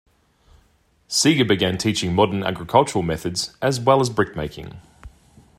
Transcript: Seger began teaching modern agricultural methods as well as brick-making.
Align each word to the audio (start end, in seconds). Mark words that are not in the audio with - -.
Seger 1.07 1.47
began 1.47 1.77
teaching 1.77 2.15
modern 2.15 2.41
agricultural 2.41 3.03
methods 3.03 3.55
as 3.61 3.79
well 3.79 4.01
as 4.01 4.09
brick-making. 4.09 4.79